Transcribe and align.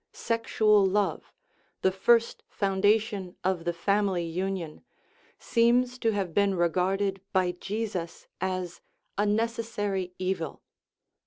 Sexual 0.13 0.83
love, 0.87 1.31
the 1.83 1.91
first 1.91 2.41
foundation 2.49 3.35
of 3.43 3.65
the 3.65 3.71
fam 3.71 4.07
ily 4.07 4.23
union, 4.25 4.83
seems 5.37 5.99
to 5.99 6.09
have 6.09 6.33
been 6.33 6.55
regarded 6.55 7.21
by 7.33 7.51
Jesus 7.51 8.25
as 8.39 8.81
a 9.15 9.27
necessary 9.27 10.15
evil. 10.17 10.63